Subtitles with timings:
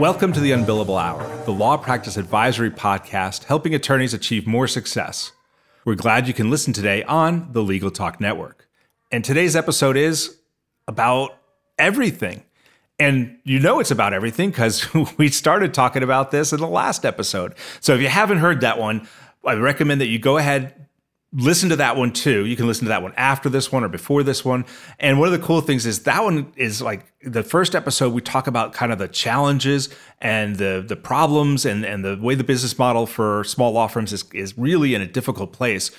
[0.00, 5.32] Welcome to the Unbillable Hour, the law practice advisory podcast helping attorneys achieve more success.
[5.84, 8.66] We're glad you can listen today on the Legal Talk Network.
[9.12, 10.38] And today's episode is
[10.88, 11.36] about
[11.78, 12.44] everything.
[12.98, 17.04] And you know it's about everything because we started talking about this in the last
[17.04, 17.54] episode.
[17.80, 19.06] So if you haven't heard that one,
[19.44, 20.86] I recommend that you go ahead,
[21.32, 22.44] listen to that one too.
[22.44, 24.64] You can listen to that one after this one or before this one.
[24.98, 28.20] And one of the cool things is that one is like the first episode we
[28.20, 29.88] talk about kind of the challenges
[30.20, 34.12] and the the problems and and the way the business model for small law firms
[34.12, 35.90] is is really in a difficult place.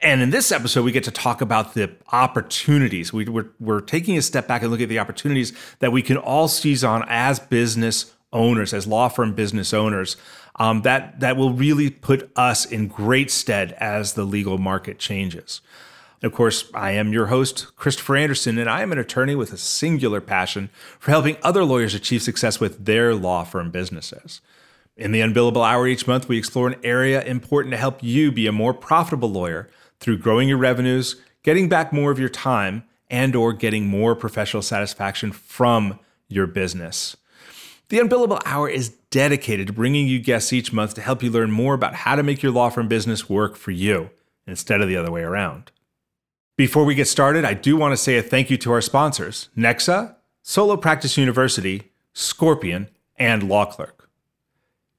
[0.00, 3.12] And in this episode, we get to talk about the opportunities.
[3.12, 6.16] We, we're, we're taking a step back and look at the opportunities that we can
[6.16, 10.16] all seize on as business owners, as law firm business owners
[10.58, 15.60] um, that that will really put us in great stead as the legal market changes.
[16.20, 19.56] Of course, I am your host, Christopher Anderson, and I am an attorney with a
[19.56, 24.40] singular passion for helping other lawyers achieve success with their law firm businesses.
[24.96, 28.48] In the Unbillable Hour each month, we explore an area important to help you be
[28.48, 29.70] a more profitable lawyer
[30.00, 34.62] through growing your revenues, getting back more of your time, and or getting more professional
[34.62, 37.16] satisfaction from your business.
[37.90, 41.50] The Unbillable Hour is dedicated to bringing you guests each month to help you learn
[41.50, 44.10] more about how to make your law firm business work for you
[44.46, 45.70] instead of the other way around.
[46.58, 49.48] Before we get started, I do want to say a thank you to our sponsors
[49.56, 54.10] Nexa, Solo Practice University, Scorpion, and Law Clerk.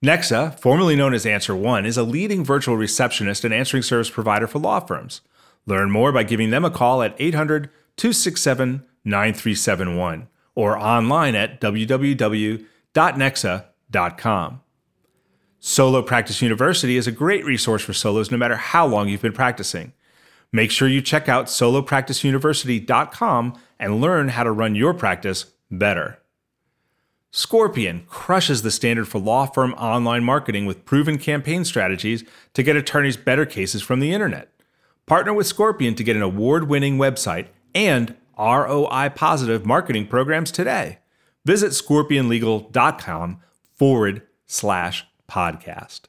[0.03, 4.47] Nexa, formerly known as Answer One, is a leading virtual receptionist and answering service provider
[4.47, 5.21] for law firms.
[5.67, 12.65] Learn more by giving them a call at 800 267 9371 or online at www
[12.93, 14.61] www.nexa.com.
[15.61, 19.33] Solo Practice University is a great resource for solos no matter how long you've been
[19.33, 19.91] practicing.
[20.51, 26.19] Make sure you check out solopracticeuniversity.com and learn how to run your practice better.
[27.31, 32.23] Scorpion crushes the standard for law firm online marketing with proven campaign strategies
[32.53, 34.51] to get attorneys better cases from the internet.
[35.05, 40.99] Partner with Scorpion to get an award winning website and ROI positive marketing programs today.
[41.49, 43.39] Visit scorpionlegal.com
[43.75, 46.01] forward slash podcast.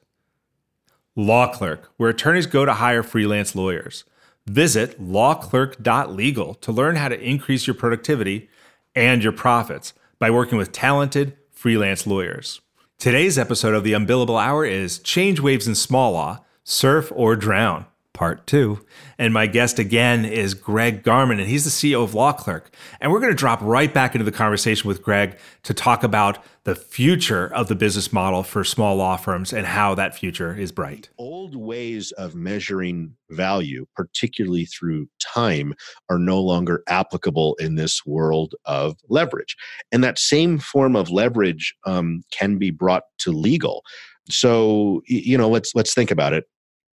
[1.17, 4.05] Law Clerk, where attorneys go to hire freelance lawyers.
[4.47, 8.51] Visit lawclerk.legal to learn how to increase your productivity
[8.95, 12.61] and your profits by working with talented freelance lawyers.
[12.99, 17.87] Today's episode of the Unbillable Hour is Change Waves in Small Law, Surf or Drown
[18.21, 18.79] part two.
[19.19, 22.71] And my guest again is Greg Garman, and he's the CEO of Law Clerk.
[23.01, 26.45] And we're going to drop right back into the conversation with Greg to talk about
[26.65, 30.71] the future of the business model for small law firms and how that future is
[30.71, 31.09] bright.
[31.17, 35.73] Old ways of measuring value, particularly through time,
[36.11, 39.57] are no longer applicable in this world of leverage.
[39.93, 43.83] And that same form of leverage um, can be brought to legal
[44.29, 46.45] so you know let's let's think about it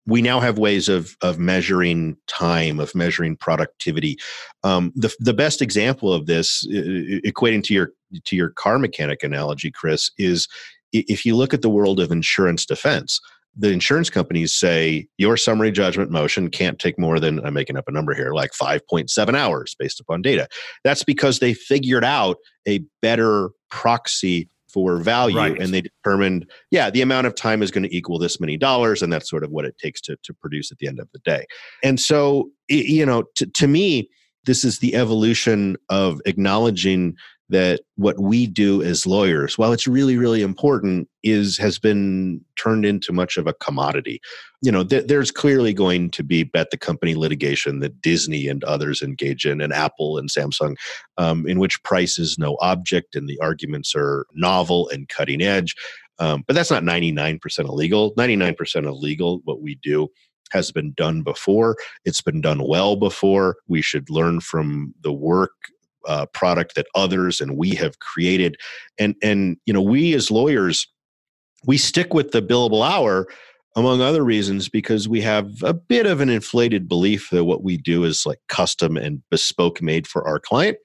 [0.06, 4.18] we now have ways of of measuring time, of measuring productivity.
[4.64, 7.92] Um, the the best example of this, equating to your
[8.24, 10.48] to your car mechanic analogy, Chris, is
[10.92, 13.20] if you look at the world of insurance defense.
[13.54, 17.86] The insurance companies say your summary judgment motion can't take more than I'm making up
[17.86, 20.48] a number here, like 5.7 hours based upon data.
[20.84, 25.60] That's because they figured out a better proxy for value right.
[25.60, 29.02] and they determined yeah the amount of time is going to equal this many dollars
[29.02, 31.18] and that's sort of what it takes to, to produce at the end of the
[31.20, 31.44] day
[31.82, 34.08] and so you know to, to me
[34.44, 37.14] this is the evolution of acknowledging
[37.52, 42.84] that what we do as lawyers while it's really really important is has been turned
[42.84, 44.20] into much of a commodity
[44.62, 48.64] you know th- there's clearly going to be bet the company litigation that disney and
[48.64, 50.74] others engage in and apple and samsung
[51.18, 55.74] um, in which price is no object and the arguments are novel and cutting edge
[56.18, 60.08] um, but that's not 99% illegal 99% illegal what we do
[60.52, 61.76] has been done before.
[62.04, 63.56] It's been done well before.
[63.68, 65.52] We should learn from the work
[66.06, 68.56] uh, product that others and we have created
[68.98, 70.86] and and you know we as lawyers
[71.64, 73.26] we stick with the billable hour
[73.74, 77.76] among other reasons because we have a bit of an inflated belief that what we
[77.78, 80.76] do is like custom and bespoke made for our client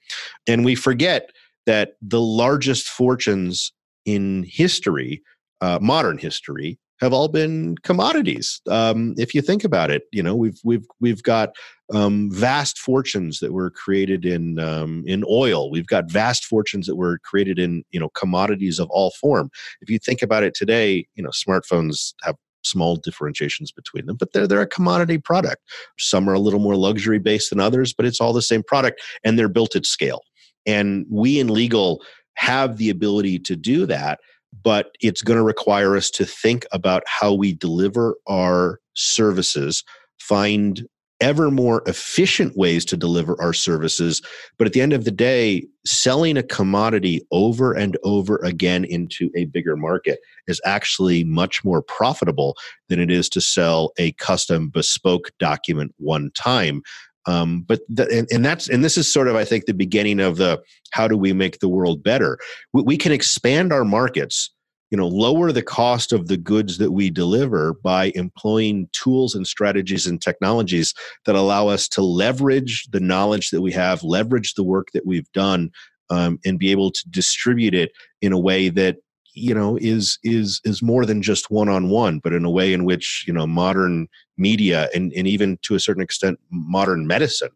[0.46, 1.30] and we forget
[1.68, 3.74] that the largest fortunes
[4.06, 5.22] in history,
[5.60, 8.62] uh, modern history, have all been commodities.
[8.70, 11.54] Um, if you think about it, you know we've we've we've got
[11.94, 15.70] um, vast fortunes that were created in um, in oil.
[15.70, 19.50] We've got vast fortunes that were created in you know commodities of all form.
[19.80, 24.32] If you think about it today, you know smartphones have small differentiations between them, but
[24.32, 25.62] they're they're a commodity product.
[25.98, 29.00] Some are a little more luxury based than others, but it's all the same product,
[29.24, 30.22] and they're built at scale.
[30.66, 32.02] And we in legal
[32.34, 34.20] have the ability to do that
[34.64, 39.84] but it's going to require us to think about how we deliver our services,
[40.18, 40.86] find
[41.20, 44.22] ever more efficient ways to deliver our services.
[44.56, 49.30] But at the end of the day, selling a commodity over and over again into
[49.36, 52.56] a bigger market is actually much more profitable
[52.88, 56.82] than it is to sell a custom bespoke document one time.
[57.26, 60.18] Um, but the, and, and, that's and this is sort of I think the beginning
[60.18, 60.62] of the
[60.92, 62.38] how do we make the world better?
[62.72, 64.50] We, we can expand our markets
[64.90, 69.46] you know lower the cost of the goods that we deliver by employing tools and
[69.46, 70.94] strategies and technologies
[71.26, 75.30] that allow us to leverage the knowledge that we have leverage the work that we've
[75.32, 75.70] done
[76.10, 77.90] um, and be able to distribute it
[78.22, 78.96] in a way that
[79.34, 82.72] you know is is is more than just one on one but in a way
[82.72, 87.50] in which you know modern media and, and even to a certain extent modern medicine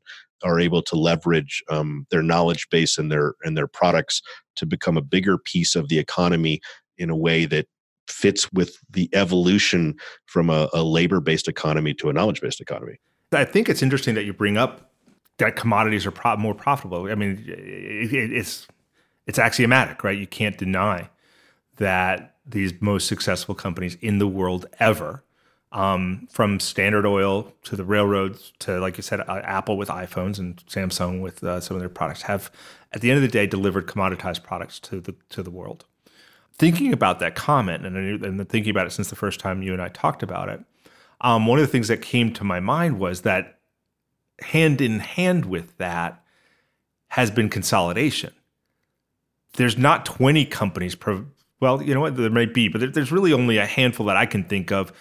[0.44, 4.22] are able to leverage um, their knowledge base and their and their products
[4.56, 6.60] to become a bigger piece of the economy
[7.02, 7.66] in a way that
[8.08, 9.96] fits with the evolution
[10.26, 12.98] from a, a labor based economy to a knowledge based economy.
[13.32, 14.92] I think it's interesting that you bring up
[15.38, 17.10] that commodities are pro- more profitable.
[17.10, 18.66] I mean, it, it, it's
[19.26, 20.16] it's axiomatic, right?
[20.16, 21.10] You can't deny
[21.76, 25.22] that these most successful companies in the world ever,
[25.70, 30.38] um, from Standard Oil to the railroads to, like you said, uh, Apple with iPhones
[30.38, 32.50] and Samsung with uh, some of their products, have
[32.92, 35.86] at the end of the day delivered commoditized products to the to the world
[36.54, 39.82] thinking about that comment and, and thinking about it since the first time you and
[39.82, 40.62] I talked about it,
[41.20, 43.58] um, one of the things that came to my mind was that
[44.40, 46.24] hand in hand with that
[47.08, 48.32] has been consolidation.
[49.54, 51.26] There's not 20 companies, pro-
[51.60, 54.26] well, you know what, there might be, but there's really only a handful that I
[54.26, 54.92] can think of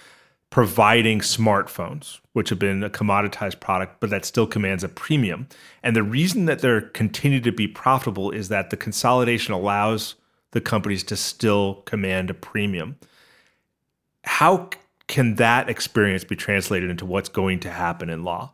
[0.51, 5.47] providing smartphones, which have been a commoditized product, but that still commands a premium.
[5.81, 10.15] And the reason that they're continue to be profitable is that the consolidation allows
[10.51, 12.97] the companies to still command a premium.
[14.23, 14.69] How
[15.07, 18.53] can that experience be translated into what's going to happen in law?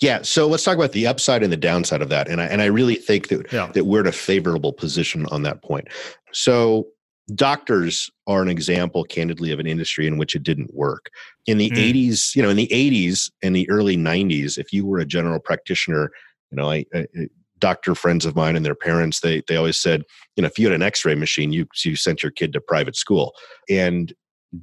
[0.00, 2.28] Yeah, so let's talk about the upside and the downside of that.
[2.28, 3.70] And I and I really think that yeah.
[3.72, 5.86] that we're in a favorable position on that point.
[6.32, 6.88] So
[7.36, 11.10] doctors are an example candidly of an industry in which it didn't work.
[11.46, 11.76] In the mm.
[11.76, 15.38] 80s, you know, in the 80s and the early 90s, if you were a general
[15.38, 16.10] practitioner,
[16.50, 17.06] you know, I, I
[17.62, 20.02] doctor friends of mine and their parents they they always said
[20.34, 22.96] you know if you had an x-ray machine you you sent your kid to private
[22.96, 23.32] school.
[23.70, 24.12] And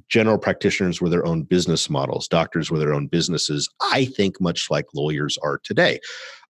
[0.08, 2.28] general practitioners were their own business models.
[2.28, 5.98] Doctors were their own businesses i think much like lawyers are today.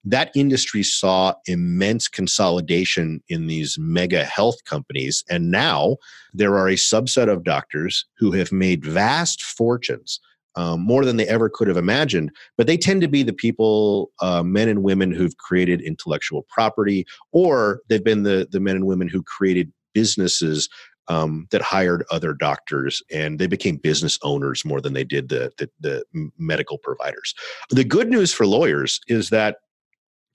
[0.02, 5.96] That industry saw immense consolidation in these mega health companies and now
[6.34, 10.20] there are a subset of doctors who have made vast fortunes
[10.56, 12.30] um, more than they ever could have imagined.
[12.56, 17.06] But they tend to be the people, uh, men and women who've created intellectual property,
[17.32, 20.68] or they've been the the men and women who created businesses
[21.08, 25.50] um, that hired other doctors and they became business owners more than they did the,
[25.58, 27.34] the, the medical providers.
[27.70, 29.56] The good news for lawyers is that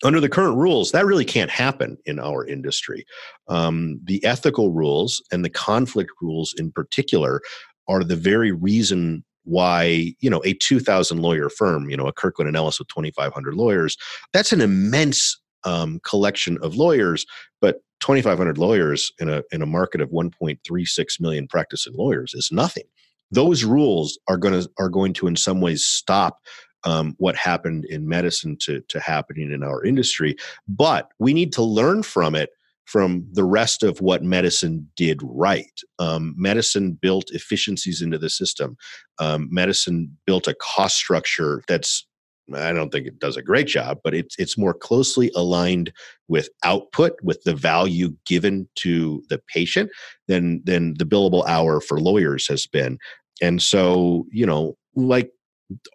[0.04, 3.06] under the current rules, that really can't happen in our industry.
[3.48, 7.42] Um, the ethical rules and the conflict rules, in particular,
[7.88, 12.48] are the very reason why you know a 2000 lawyer firm you know a kirkland
[12.48, 13.98] and ellis with 2500 lawyers
[14.34, 17.26] that's an immense um, collection of lawyers
[17.62, 22.84] but 2500 lawyers in a in a market of 1.36 million practicing lawyers is nothing.
[23.32, 26.40] Those rules are going to are going to in some ways stop
[26.84, 30.36] um, what happened in medicine to, to happening in our industry
[30.68, 32.52] but we need to learn from it
[32.86, 35.82] from the rest of what medicine did right.
[36.00, 38.78] Um, medicine built efficiencies into the system.
[39.20, 42.06] Um, medicine built a cost structure that's
[42.54, 45.92] I don't think it does a great job, but it's it's more closely aligned
[46.28, 49.90] with output, with the value given to the patient
[50.28, 53.00] than than the billable hour for lawyers has been.
[53.42, 55.32] And so, you know, like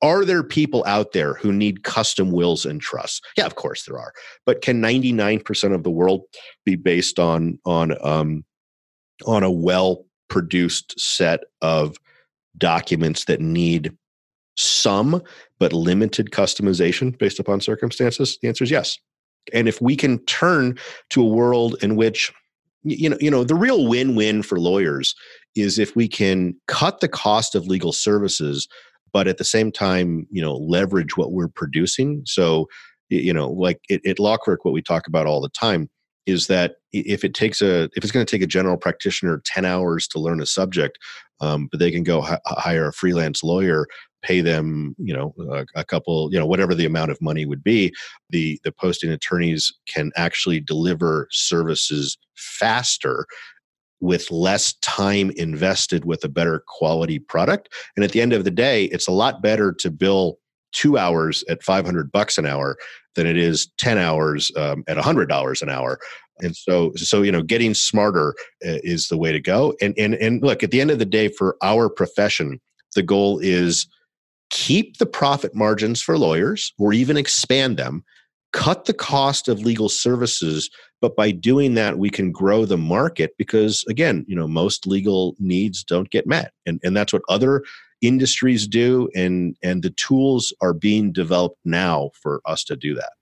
[0.02, 3.20] are there people out there who need custom wills and trusts?
[3.36, 4.12] Yeah of course there are.
[4.46, 6.22] But can 99% of the world
[6.64, 8.44] be based on on um
[9.26, 11.96] on a well produced set of
[12.58, 13.96] documents that need
[14.56, 15.22] some
[15.58, 18.38] but limited customization based upon circumstances?
[18.42, 18.98] The answer is yes.
[19.52, 20.78] And if we can turn
[21.10, 22.32] to a world in which
[22.82, 25.14] you know, you know, the real win-win for lawyers
[25.54, 28.68] is if we can cut the cost of legal services,
[29.12, 32.22] but at the same time, you know, leverage what we're producing.
[32.26, 32.66] So,
[33.08, 35.88] you know, like at, at Law Clerk, what we talk about all the time
[36.26, 39.64] is that if it takes a if it's going to take a general practitioner 10
[39.64, 40.98] hours to learn a subject
[41.40, 43.86] um, but they can go h- hire a freelance lawyer
[44.22, 47.64] pay them you know a, a, couple you know whatever the amount of money would
[47.64, 47.92] be
[48.30, 53.26] the the posting attorneys can actually deliver services faster
[54.00, 57.68] with less time invested with a better quality product.
[57.96, 60.38] And at the end of the day it's a lot better to bill
[60.72, 62.76] two hours at 500 bucks an hour
[63.16, 65.98] than it is 10 hours um, at $100 an hour.
[66.42, 68.34] And so so you know getting smarter
[68.66, 69.74] uh, is the way to go.
[69.82, 72.60] And and and look at the end of the day for our profession
[72.94, 73.86] the goal is
[74.50, 78.04] keep the profit margins for lawyers or even expand them
[78.52, 83.36] cut the cost of legal services but by doing that we can grow the market
[83.36, 86.52] because again you know most legal needs don't get met.
[86.66, 87.64] And and that's what other
[88.00, 93.12] industries do and and the tools are being developed now for us to do that.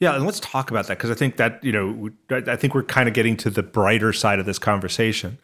[0.00, 2.84] Yeah, and let's talk about that because I think that you know I think we're
[2.84, 5.38] kind of getting to the brighter side of this conversation,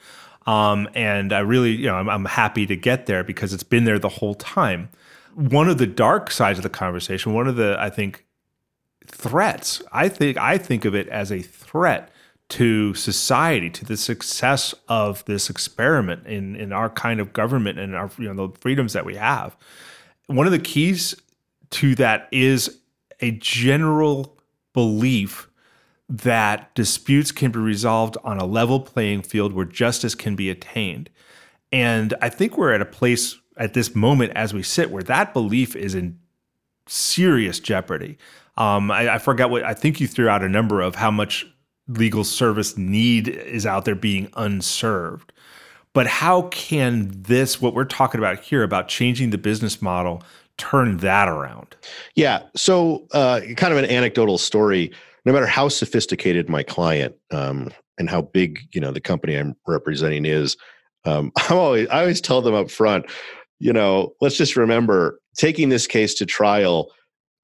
[0.47, 3.85] um, and I really you know I'm, I'm happy to get there because it's been
[3.85, 4.91] there the whole time.
[5.35, 8.25] One of the dark sides of the conversation, one of the I think
[9.07, 12.11] threats, I think I think of it as a threat
[12.51, 17.95] to society, to the success of this experiment in in our kind of government and
[17.95, 19.57] our you know the freedoms that we have.
[20.27, 21.15] One of the keys
[21.71, 22.79] to that is
[23.21, 24.39] a general
[24.73, 25.49] belief
[26.09, 31.09] that disputes can be resolved on a level playing field where justice can be attained.
[31.73, 35.33] And I think we're at a place at this moment as we sit where that
[35.33, 36.19] belief is in
[36.87, 38.19] serious jeopardy.
[38.57, 41.47] Um, I, I forgot what I think you threw out a number of how much
[41.89, 45.33] legal service need is out there being unserved.
[45.93, 50.23] But how can this, what we're talking about here, about changing the business model
[50.59, 51.77] turn that around?
[52.17, 52.43] Yeah.
[52.57, 54.93] So, uh, kind of an anecdotal story.
[55.25, 59.57] No matter how sophisticated my client um, and how big you know the company I'm
[59.67, 60.57] representing is,
[61.05, 63.07] um, I'm always I always tell them up front.
[63.61, 66.91] You know, let's just remember taking this case to trial.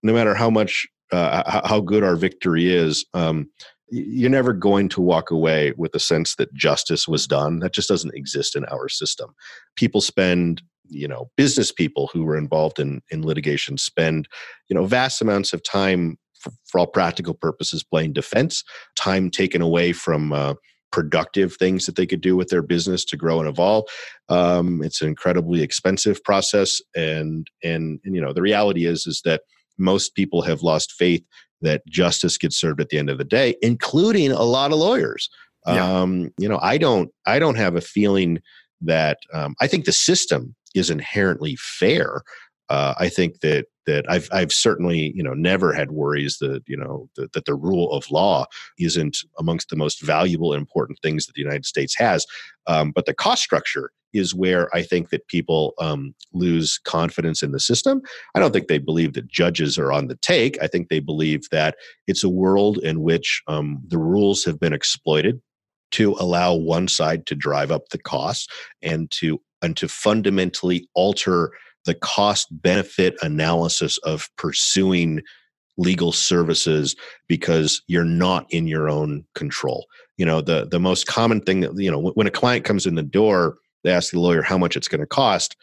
[0.02, 3.48] No matter how much uh, how good our victory is, um,
[3.90, 7.58] you're never going to walk away with a sense that justice was done.
[7.58, 9.34] That just doesn't exist in our system.
[9.76, 14.28] People spend you know business people who were involved in in litigation spend
[14.68, 18.64] you know vast amounts of time for, for all practical purposes playing defense
[18.96, 20.54] time taken away from uh,
[20.90, 23.84] productive things that they could do with their business to grow and evolve
[24.28, 29.22] um, it's an incredibly expensive process and, and and you know the reality is is
[29.24, 29.42] that
[29.80, 31.24] most people have lost faith
[31.62, 35.28] that justice gets served at the end of the day including a lot of lawyers
[35.66, 36.00] yeah.
[36.00, 38.38] um, you know i don't i don't have a feeling
[38.80, 42.22] that um, i think the system is inherently fair.
[42.70, 46.76] Uh, I think that that I've I've certainly you know never had worries that you
[46.76, 48.46] know that, that the rule of law
[48.78, 52.24] isn't amongst the most valuable and important things that the United States has.
[52.66, 57.52] Um, but the cost structure is where I think that people um, lose confidence in
[57.52, 58.00] the system.
[58.34, 60.60] I don't think they believe that judges are on the take.
[60.62, 64.72] I think they believe that it's a world in which um, the rules have been
[64.72, 65.40] exploited
[65.92, 68.46] to allow one side to drive up the costs
[68.82, 71.52] and to and to fundamentally alter
[71.86, 75.22] the cost benefit analysis of pursuing
[75.78, 76.94] legal services
[77.26, 79.86] because you're not in your own control.
[80.16, 82.94] You know, the the most common thing that you know when a client comes in
[82.94, 85.56] the door, they ask the lawyer how much it's going to cost.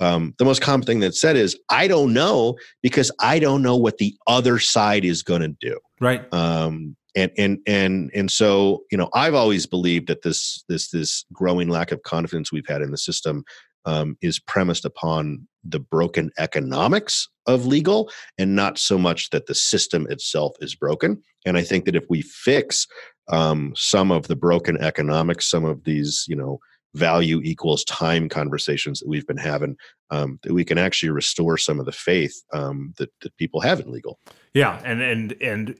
[0.00, 3.76] Um, the most common thing that's said is, "I don't know because I don't know
[3.76, 6.32] what the other side is going to do." Right.
[6.32, 11.24] Um, and and and and so you know i've always believed that this this this
[11.32, 13.44] growing lack of confidence we've had in the system
[13.84, 19.54] um, is premised upon the broken economics of legal and not so much that the
[19.54, 21.22] system itself is broken.
[21.46, 22.86] And i think that if we fix
[23.28, 26.58] um, some of the broken economics some of these you know
[26.94, 29.76] value equals time conversations that we've been having
[30.10, 33.80] um, that we can actually restore some of the faith um, that, that people have
[33.80, 34.18] in legal.
[34.54, 35.76] Yeah and and and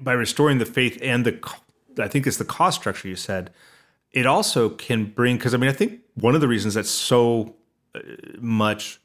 [0.00, 1.38] by restoring the faith and the
[1.98, 3.50] I think it's the cost structure you said,
[4.10, 7.54] it also can bring because I mean I think one of the reasons that's so
[7.94, 8.00] uh,
[8.38, 9.00] much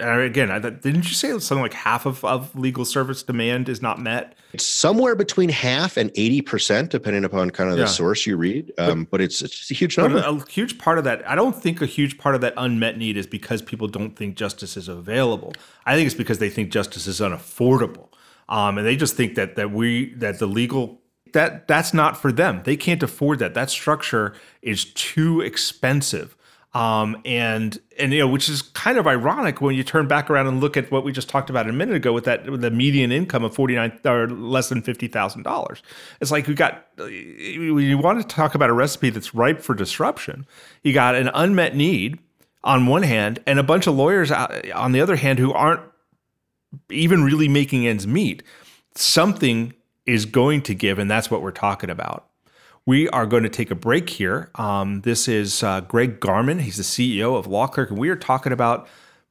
[0.00, 0.48] uh, again,
[0.82, 4.34] didn't you say something like half of, of legal service demand is not met?
[4.52, 7.88] It's somewhere between half and 80%, depending upon kind of the yeah.
[7.88, 8.72] source you read.
[8.78, 10.18] Um, but, but, it's, it's a huge number.
[10.18, 12.98] A, a, huge part of that, I don't think a huge part of that unmet
[12.98, 15.52] need is because people don't think justice is available.
[15.86, 18.08] I think it's because they think justice is unaffordable
[18.52, 21.00] um, and they just think that that we that the legal
[21.32, 22.62] that that's not for them.
[22.64, 23.54] They can't afford that.
[23.54, 26.36] That structure is too expensive.
[26.74, 30.46] Um, and and you know, which is kind of ironic when you turn back around
[30.46, 32.70] and look at what we just talked about a minute ago with that with the
[32.70, 35.82] median income of forty nine or less than fifty thousand dollars.
[36.22, 40.46] It's like we got you want to talk about a recipe that's ripe for disruption.
[40.82, 42.18] You got an unmet need
[42.64, 45.82] on one hand, and a bunch of lawyers on the other hand who aren't
[46.88, 48.42] even really making ends meet.
[48.94, 49.74] Something
[50.06, 52.28] is going to give, and that's what we're talking about.
[52.84, 54.50] We are going to take a break here.
[54.56, 56.60] Um, this is uh, Greg Garman.
[56.60, 58.88] He's the CEO of Law Clerk, and we are talking about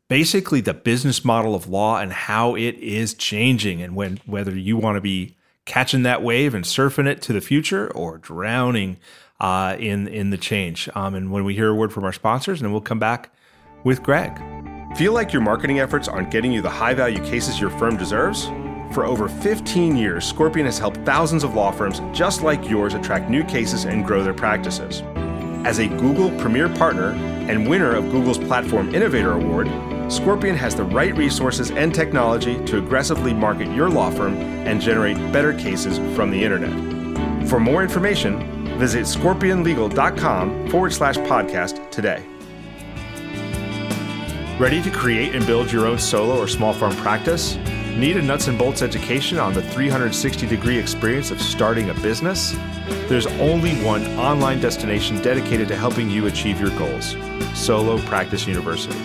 [0.07, 4.77] basically the business model of law and how it is changing, and when whether you
[4.77, 5.35] want to be
[5.65, 8.97] catching that wave and surfing it to the future or drowning
[9.41, 10.87] uh, in in the change.
[10.95, 13.33] Um, and when we hear a word from our sponsors, and we'll come back
[13.83, 14.37] with Greg.
[14.95, 18.49] Feel like your marketing efforts aren't getting you the high value cases your firm deserves?
[18.91, 23.29] For over 15 years, Scorpion has helped thousands of law firms just like yours attract
[23.29, 25.01] new cases and grow their practices.
[25.65, 27.11] As a Google Premier Partner
[27.49, 29.69] and winner of Google's Platform Innovator Award,
[30.11, 34.35] Scorpion has the right resources and technology to aggressively market your law firm
[34.67, 37.47] and generate better cases from the internet.
[37.47, 42.25] For more information, visit scorpionlegal.com forward slash podcast today.
[44.59, 47.57] Ready to create and build your own solo or small firm practice?
[47.95, 52.55] Need a nuts and bolts education on the 360 degree experience of starting a business?
[53.09, 57.17] There's only one online destination dedicated to helping you achieve your goals
[57.53, 58.97] Solo Practice University.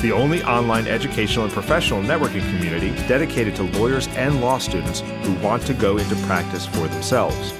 [0.00, 5.34] The only online educational and professional networking community dedicated to lawyers and law students who
[5.34, 7.52] want to go into practice for themselves.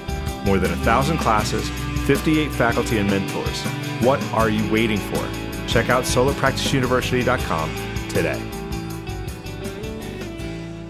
[0.45, 1.69] More than a thousand classes,
[2.07, 3.61] 58 faculty and mentors.
[4.03, 5.23] What are you waiting for?
[5.67, 8.64] Check out solopracticeuniversity.com today.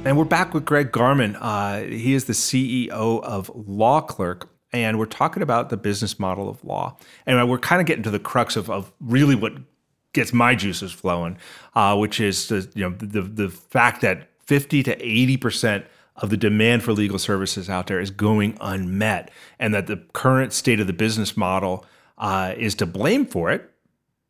[0.05, 1.35] And we're back with Greg Garman.
[1.35, 6.47] Uh, he is the CEO of Law Clerk, and we're talking about the business model
[6.47, 6.95] of law.
[7.25, 9.53] And we're kind of getting to the crux of, of really what
[10.13, 11.39] gets my juices flowing,
[11.73, 16.29] uh, which is the, you know the the fact that fifty to eighty percent of
[16.29, 20.79] the demand for legal services out there is going unmet, and that the current state
[20.79, 21.83] of the business model
[22.19, 23.71] uh, is to blame for it.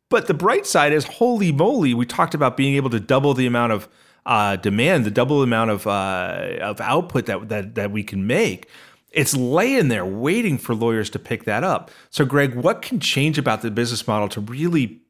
[0.08, 3.46] But the bright side is, holy moly, we talked about being able to double the
[3.46, 3.88] amount of
[4.26, 8.68] uh, demand, the double amount of uh, of output that, that that we can make.
[9.12, 11.90] It's laying there waiting for lawyers to pick that up.
[12.10, 15.00] So, Greg, what can change about the business model to really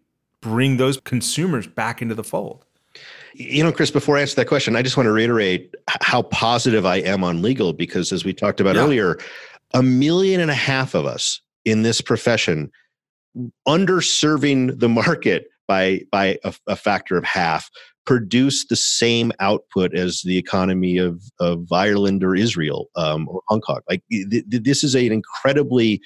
[0.41, 2.65] bring those consumers back into the fold?
[3.33, 6.87] You know, Chris, before I answer that question, I just want to reiterate how positive
[6.87, 8.83] I am on legal because, as we talked about yeah.
[8.83, 9.19] earlier,
[9.75, 12.71] a million and a half of us in this profession
[13.67, 17.71] underserving the market by by a, a factor of half
[18.07, 23.61] produce the same output as the economy of, of Ireland or Israel um, or Hong
[23.61, 23.81] Kong.
[23.89, 26.01] Like th- th- this is an incredibly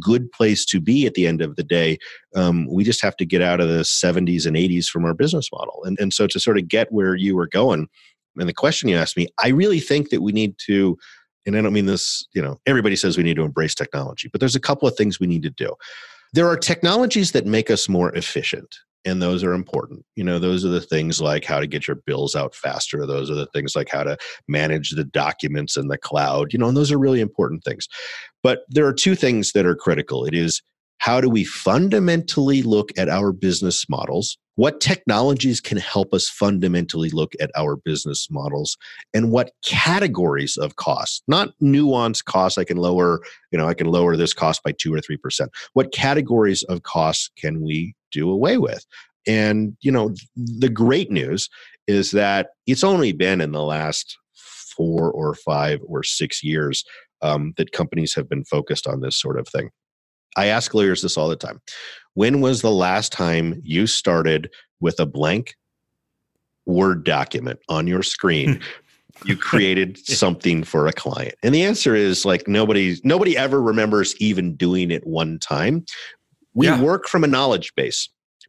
[0.00, 1.98] good place to be at the end of the day.
[2.36, 5.48] Um, we just have to get out of the 70s and 80s from our business
[5.52, 5.82] model.
[5.84, 7.88] And, and so to sort of get where you were going,
[8.36, 10.96] and the question you asked me, I really think that we need to,
[11.44, 14.38] and I don't mean this, you know, everybody says we need to embrace technology, but
[14.38, 15.74] there's a couple of things we need to do.
[16.32, 20.04] There are technologies that make us more efficient and those are important.
[20.16, 23.06] You know those are the things like how to get your bills out faster.
[23.06, 24.16] Those are the things like how to
[24.48, 27.88] manage the documents in the cloud you know and those are really important things.
[28.42, 30.24] But there are two things that are critical.
[30.24, 30.62] It is
[30.98, 37.10] how do we fundamentally look at our business models what technologies can help us fundamentally
[37.10, 38.76] look at our business models
[39.14, 43.20] and what categories of costs not nuanced costs i can lower
[43.50, 47.30] you know i can lower this cost by 2 or 3% what categories of costs
[47.36, 48.84] can we do away with.
[49.26, 51.48] And, you know, the great news
[51.86, 54.16] is that it's only been in the last
[54.76, 56.84] four or five or six years
[57.22, 59.70] um, that companies have been focused on this sort of thing.
[60.36, 61.60] I ask lawyers this all the time.
[62.14, 65.56] When was the last time you started with a blank
[66.66, 68.56] Word document on your screen?
[68.56, 69.28] Hmm.
[69.28, 74.14] you created something for a client and the answer is like nobody nobody ever remembers
[74.20, 75.84] even doing it one time
[76.54, 76.80] we yeah.
[76.80, 78.08] work from a knowledge base,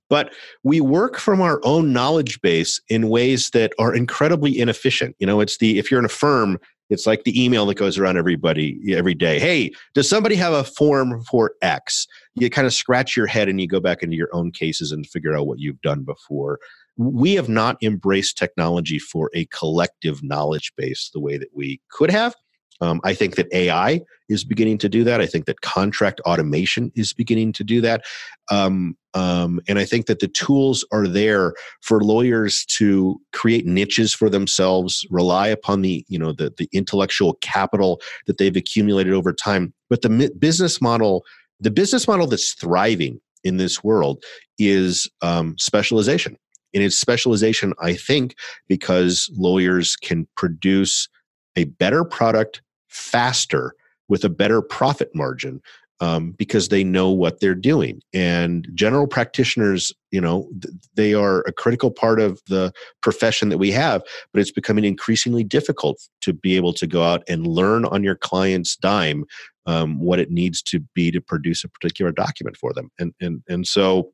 [0.10, 5.16] but we work from our own knowledge base in ways that are incredibly inefficient.
[5.20, 6.60] You know, it's the, if you're in a firm,
[6.92, 9.40] it's like the email that goes around everybody every day.
[9.40, 12.06] Hey, does somebody have a form for X?
[12.36, 15.08] You kind of scratch your head and you go back into your own cases and
[15.08, 16.60] figure out what you've done before.
[16.98, 22.12] We have not embraced technology for a collective knowledge base the way that we could
[22.12, 22.36] have
[22.82, 25.22] Um, I think that AI is beginning to do that.
[25.22, 28.04] I think that contract automation is beginning to do that.
[28.50, 34.14] Um, um, and I think that the tools are there for lawyers to create niches
[34.14, 39.34] for themselves, rely upon the you know the the intellectual capital that they've accumulated over
[39.34, 39.74] time.
[39.90, 41.24] But the business model,
[41.60, 44.24] the business model that's thriving in this world
[44.58, 46.38] is um, specialization.
[46.74, 48.36] And it's specialization, I think,
[48.70, 51.10] because lawyers can produce
[51.58, 52.62] a better product
[52.92, 53.74] faster
[54.08, 55.62] with a better profit margin
[56.02, 58.02] um, because they know what they're doing.
[58.12, 63.60] And general practitioners, you know, th- they are a critical part of the profession that
[63.60, 64.02] we have,
[64.34, 68.16] but it's becoming increasingly difficult to be able to go out and learn on your
[68.16, 69.26] client's dime
[69.68, 72.90] um, what it needs to be to produce a particular document for them.
[73.00, 74.12] And and and so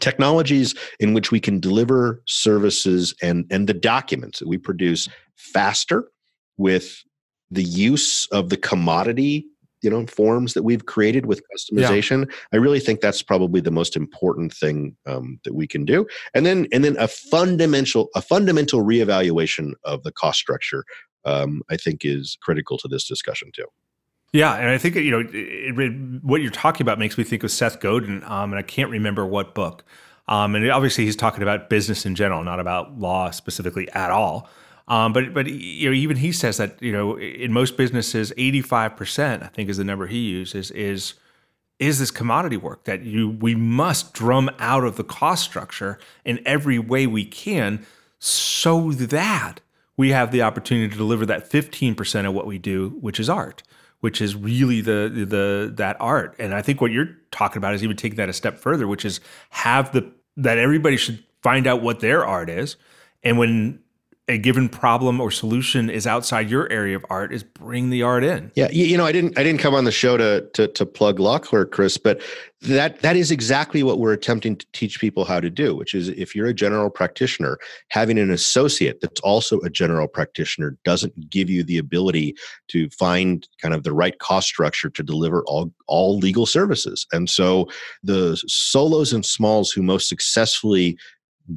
[0.00, 6.08] technologies in which we can deliver services and and the documents that we produce faster
[6.56, 7.02] with
[7.50, 9.46] the use of the commodity
[9.82, 12.36] you know forms that we've created with customization yeah.
[12.52, 16.46] i really think that's probably the most important thing um, that we can do and
[16.46, 20.84] then and then a fundamental a fundamental reevaluation of the cost structure
[21.24, 23.66] um, i think is critical to this discussion too
[24.34, 27.44] yeah, and I think you know it, it, what you're talking about makes me think
[27.44, 29.84] of Seth Godin, um, and I can't remember what book.
[30.26, 34.48] Um, and obviously, he's talking about business in general, not about law specifically at all.
[34.86, 38.60] Um, but but you know even he says that you know in most businesses, eighty
[38.60, 41.14] five percent I think is the number he uses is
[41.78, 46.40] is this commodity work that you we must drum out of the cost structure in
[46.44, 47.86] every way we can
[48.18, 49.60] so that
[49.96, 53.62] we have the opportunity to deliver that 15% of what we do which is art
[54.00, 56.36] which is really the the that art.
[56.38, 59.04] And i think what you're talking about is even taking that a step further which
[59.04, 62.76] is have the that everybody should find out what their art is.
[63.22, 63.80] And when
[64.26, 68.24] a given problem or solution is outside your area of art is bring the art
[68.24, 68.50] in.
[68.54, 71.18] Yeah you, know i didn't i didn't come on the show to to, to plug
[71.18, 72.22] law clerk chris but
[72.62, 76.08] that that is exactly what we're attempting to teach people how to do which is
[76.08, 77.58] if you're a general practitioner
[77.88, 82.34] having an associate that's also a general practitioner doesn't give you the ability
[82.68, 87.06] to find kind of the right cost structure to deliver all all legal services.
[87.12, 87.68] And so
[88.02, 90.98] the solos and smalls who most successfully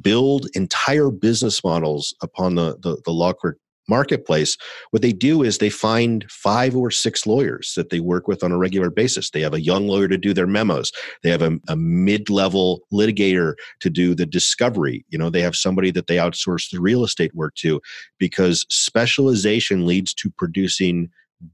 [0.00, 4.56] build entire business models upon the, the, the law clerk marketplace,
[4.90, 8.52] what they do is they find five or six lawyers that they work with on
[8.52, 9.30] a regular basis.
[9.30, 10.92] They have a young lawyer to do their memos.
[11.22, 15.04] They have a, a mid-level litigator to do the discovery.
[15.08, 17.80] You know, they have somebody that they outsource the real estate work to
[18.18, 21.08] because specialization leads to producing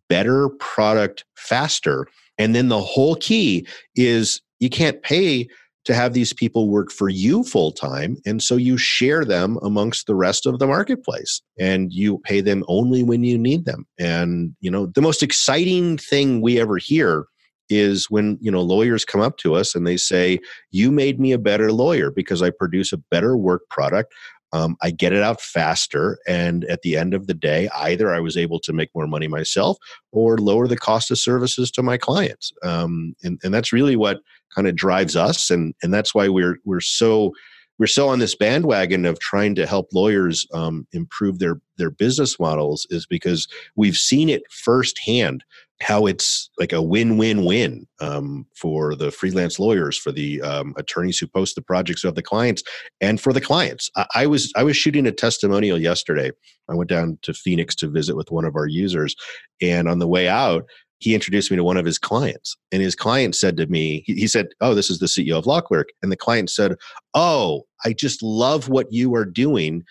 [0.08, 2.06] better product faster.
[2.38, 5.46] And then the whole key is you can't pay
[5.84, 8.16] to have these people work for you full time.
[8.24, 12.64] And so you share them amongst the rest of the marketplace and you pay them
[12.68, 13.86] only when you need them.
[13.98, 17.26] And, you know, the most exciting thing we ever hear
[17.70, 20.38] is when you know lawyers come up to us and they say
[20.70, 24.12] you made me a better lawyer because i produce a better work product
[24.52, 28.20] um, i get it out faster and at the end of the day either i
[28.20, 29.78] was able to make more money myself
[30.12, 34.20] or lower the cost of services to my clients um, and, and that's really what
[34.54, 37.32] kind of drives us and and that's why we're we're so
[37.78, 42.38] we're so on this bandwagon of trying to help lawyers um, improve their their business
[42.38, 45.44] models is because we've seen it firsthand
[45.80, 51.26] how it's like a win-win-win um, for the freelance lawyers for the um, attorneys who
[51.26, 52.62] post the projects of the clients
[53.00, 53.90] and for the clients.
[53.96, 56.30] I, I was i was shooting a testimonial yesterday.
[56.68, 59.16] I went down to phoenix to visit with one of our users
[59.60, 60.64] and on the way out
[61.04, 64.14] he introduced me to one of his clients and his client said to me he,
[64.14, 66.74] he said oh this is the ceo of clerk and the client said
[67.14, 69.84] oh i just love what you are doing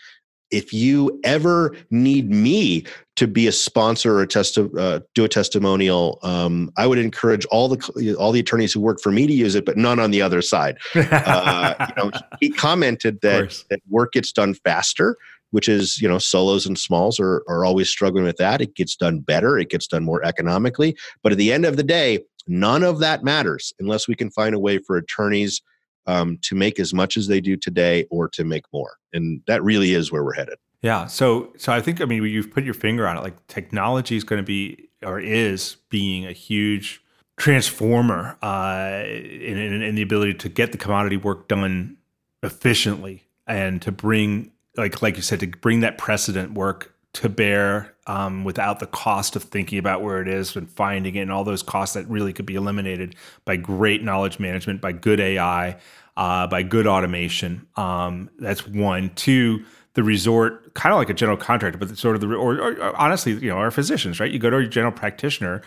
[0.53, 5.27] if you ever need me to be a sponsor or a testi- uh, do a
[5.27, 9.33] testimonial, um, I would encourage all the all the attorneys who work for me to
[9.33, 10.77] use it, but none on the other side.
[11.13, 15.15] Uh, you know, he commented that, that work gets done faster
[15.53, 18.59] which is you know solos and smalls are, are always struggling with that.
[18.59, 20.97] It gets done better it gets done more economically.
[21.21, 24.53] But at the end of the day none of that matters unless we can find
[24.53, 25.61] a way for attorneys
[26.07, 28.97] um, to make as much as they do today or to make more.
[29.13, 30.57] And that really is where we're headed.
[30.81, 31.05] Yeah.
[31.05, 33.21] So so i think i mean you've put your finger on it.
[33.21, 37.01] Like technology is going to be or is being a huge
[37.37, 41.97] transformer uh, in, in, in the ability to get the commodity work done
[42.41, 47.93] efficiently and to bring like like you said, to bring that precedent work to bear
[48.07, 51.43] um, without the cost of thinking about where it is and finding it, and all
[51.43, 55.77] those costs that really could be eliminated by great knowledge management, by good AI,
[56.17, 57.67] uh, by good automation.
[57.75, 59.11] Um, that's one.
[59.15, 62.95] Two, the resort, kind of like a general contractor, but sort of the, or, or,
[62.95, 64.31] honestly, you know, our physicians, right?
[64.31, 65.61] You go to your general practitioner,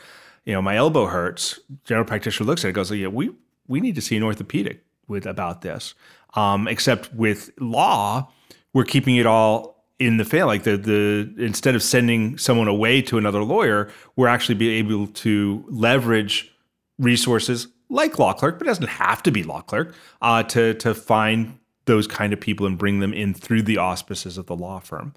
[0.44, 1.60] you know, my elbow hurts.
[1.84, 3.30] General practitioner looks at it, goes, yeah, we
[3.68, 5.94] we need to see an orthopedic with about this.
[6.34, 8.30] Um, except with law,
[8.76, 10.46] we're keeping it all in the fail.
[10.46, 15.06] Like the the instead of sending someone away to another lawyer, we're actually be able
[15.06, 16.52] to leverage
[16.98, 20.94] resources like law clerk, but it doesn't have to be law clerk, uh, to to
[20.94, 24.78] find those kind of people and bring them in through the auspices of the law
[24.78, 25.14] firm.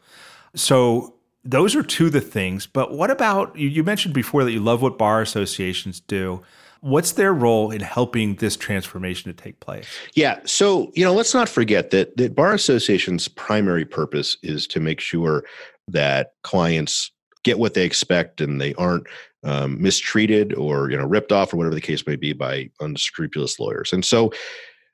[0.56, 2.66] So those are two of the things.
[2.66, 6.42] But what about you, you mentioned before that you love what bar associations do.
[6.82, 9.88] What's their role in helping this transformation to take place?
[10.16, 10.40] Yeah.
[10.46, 15.00] So, you know, let's not forget that, that Bar Association's primary purpose is to make
[15.00, 15.44] sure
[15.88, 17.12] that clients
[17.44, 19.08] get what they expect and they aren't
[19.44, 23.60] um, mistreated or, you know, ripped off or whatever the case may be by unscrupulous
[23.60, 23.94] lawyers.
[23.94, 24.32] And so,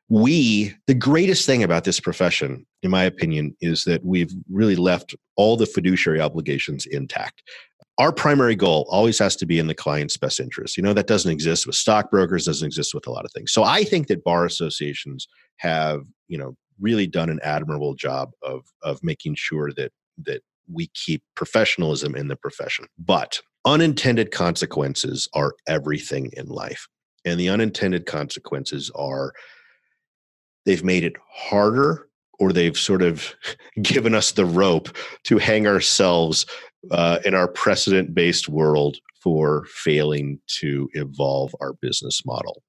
[0.09, 5.15] we, the greatest thing about this profession, in my opinion, is that we've really left
[5.35, 7.41] all the fiduciary obligations intact
[7.97, 10.75] our primary goal always has to be in the client's best interest.
[10.75, 13.53] You know, that doesn't exist with stockbrokers, doesn't exist with a lot of things.
[13.53, 15.27] So I think that bar associations
[15.57, 19.91] have, you know, really done an admirable job of of making sure that
[20.25, 22.85] that we keep professionalism in the profession.
[22.97, 26.87] But unintended consequences are everything in life.
[27.23, 29.33] And the unintended consequences are
[30.65, 32.07] they've made it harder
[32.39, 33.33] or they've sort of
[33.81, 36.45] given us the rope to hang ourselves
[36.91, 42.61] uh, in our precedent based world for failing to evolve our business model.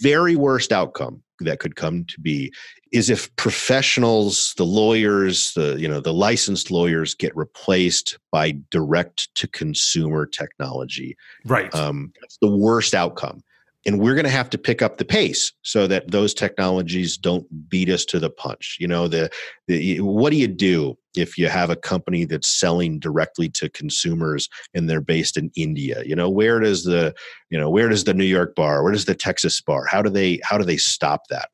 [0.00, 2.52] Very worst outcome that could come to be
[2.92, 9.34] is if professionals the lawyers the you know the licensed lawyers get replaced by direct
[9.34, 11.16] to consumer technology.
[11.44, 11.74] Right.
[11.74, 13.42] Um, that's the worst outcome
[13.86, 17.46] and we're going to have to pick up the pace so that those technologies don't
[17.68, 18.76] beat us to the punch.
[18.80, 19.30] You know the,
[19.68, 24.48] the what do you do if you have a company that's selling directly to consumers
[24.74, 26.02] and they're based in india?
[26.04, 27.14] You know where does the
[27.48, 30.10] you know where does the new york bar where does the texas bar how do
[30.10, 31.48] they how do they stop that?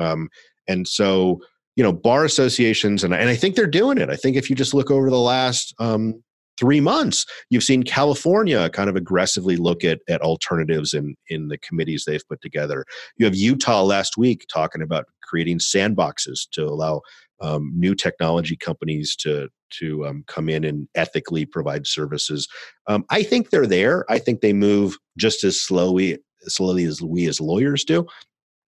[0.00, 0.30] Um,
[0.66, 1.40] and so
[1.76, 4.08] you know bar associations and, and i think they're doing it.
[4.08, 6.22] I think if you just look over the last um,
[6.58, 7.26] three months.
[7.50, 12.26] You've seen California kind of aggressively look at, at alternatives in, in the committees they've
[12.28, 12.84] put together.
[13.16, 17.02] You have Utah last week talking about creating sandboxes to allow
[17.40, 22.46] um, new technology companies to to um, come in and ethically provide services.
[22.86, 24.04] Um, I think they're there.
[24.08, 28.06] I think they move just as slowly slowly as we as lawyers do.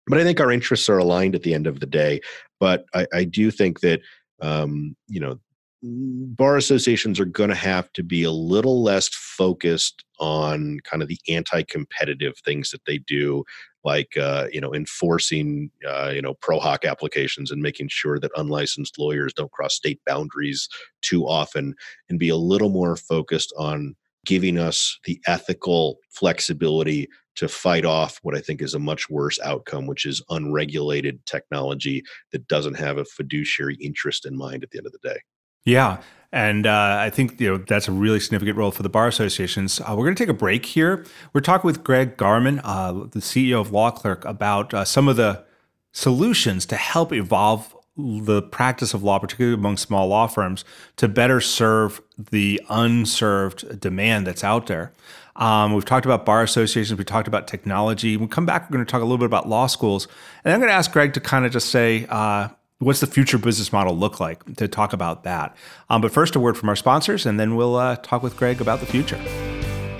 [0.06, 2.20] But I think our interests are aligned at the end of the day.
[2.58, 4.00] But I, I do think that
[4.42, 5.38] um, you know
[5.82, 11.08] bar associations are going to have to be a little less focused on kind of
[11.08, 13.42] the anti-competitive things that they do
[13.82, 18.30] like uh, you know enforcing uh, you know pro hac applications and making sure that
[18.36, 20.68] unlicensed lawyers don't cross state boundaries
[21.00, 21.74] too often
[22.08, 23.94] and be a little more focused on
[24.26, 29.38] giving us the ethical flexibility to fight off what I think is a much worse
[29.40, 34.78] outcome, which is unregulated technology that doesn't have a fiduciary interest in mind at the
[34.78, 35.20] end of the day.
[35.64, 36.00] Yeah.
[36.32, 39.80] And uh, I think you know that's a really significant role for the bar associations.
[39.80, 41.04] Uh, we're going to take a break here.
[41.32, 45.16] We're talking with Greg Garman, uh, the CEO of Law Clerk, about uh, some of
[45.16, 45.44] the
[45.92, 50.64] solutions to help evolve the practice of law, particularly among small law firms,
[50.96, 54.92] to better serve the unserved demand that's out there.
[55.36, 56.96] Um, we've talked about bar associations.
[56.98, 58.16] We talked about technology.
[58.16, 60.06] When we come back, we're going to talk a little bit about law schools.
[60.44, 62.48] And I'm going to ask Greg to kind of just say, uh,
[62.80, 65.54] what's the future business model look like to talk about that.
[65.90, 68.60] Um, but first, a word from our sponsors, and then we'll uh, talk with Greg
[68.60, 69.20] about the future.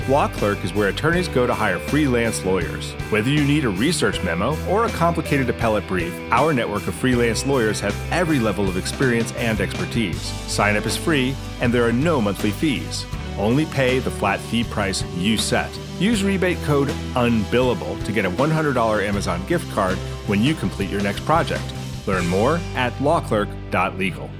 [0.09, 2.93] Law Clerk is where attorneys go to hire freelance lawyers.
[3.11, 7.47] Whether you need a research memo or a complicated appellate brief, our network of freelance
[7.47, 10.21] lawyers have every level of experience and expertise.
[10.49, 13.05] Sign up is free, and there are no monthly fees.
[13.39, 15.71] Only pay the flat fee price you set.
[15.99, 21.03] Use rebate code UNBILLABLE to get a $100 Amazon gift card when you complete your
[21.03, 21.63] next project.
[22.07, 24.31] Learn more at lawclerk.legal.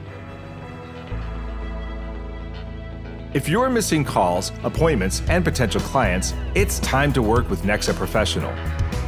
[3.33, 8.53] If you're missing calls, appointments, and potential clients, it's time to work with Nexa Professional.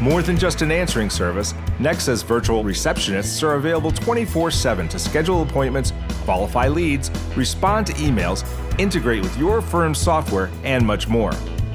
[0.01, 5.43] More than just an answering service, Nexa's virtual receptionists are available 24 7 to schedule
[5.43, 5.93] appointments,
[6.25, 8.45] qualify leads, respond to emails,
[8.79, 11.33] integrate with your firm's software, and much more.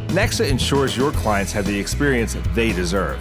[0.07, 3.19] Nexa ensures your clients have the experience they deserve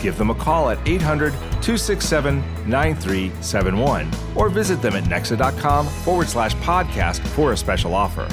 [0.00, 6.54] give them a call at 800 267 9371 or visit them at nexa.com forward slash
[6.56, 8.28] podcast for a special offer.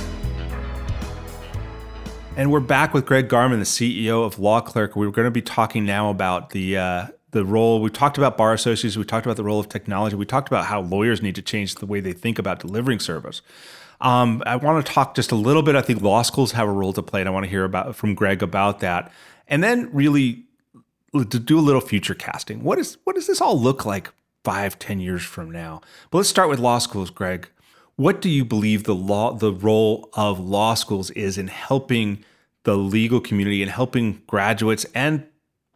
[2.38, 4.96] And we're back with Greg Garman, the CEO of Law Clerk.
[4.96, 8.54] We're going to be talking now about the uh, the role we talked about bar
[8.54, 11.42] associates, we talked about the role of technology, we talked about how lawyers need to
[11.42, 13.42] change the way they think about delivering service.
[14.00, 15.76] Um, I want to talk just a little bit.
[15.76, 17.96] I think law schools have a role to play, and I want to hear about
[17.96, 19.12] from Greg about that.
[19.48, 20.45] And then really
[21.24, 22.64] to do a little future casting.
[22.64, 24.12] What is what does this all look like
[24.44, 25.82] five, ten years from now?
[26.12, 27.50] But let's start with law schools, Greg.
[27.96, 32.24] What do you believe the law the role of law schools is in helping
[32.64, 35.26] the legal community and helping graduates and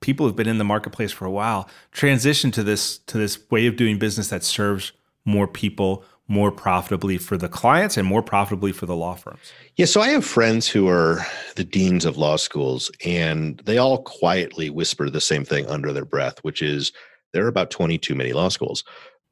[0.01, 3.67] people who've been in the marketplace for a while transition to this to this way
[3.67, 4.91] of doing business that serves
[5.25, 9.51] more people more profitably for the clients and more profitably for the law firms?
[9.75, 14.03] Yeah, so I have friends who are the deans of law schools, and they all
[14.03, 16.93] quietly whisper the same thing under their breath, which is
[17.33, 18.83] there are about 20 too many law schools.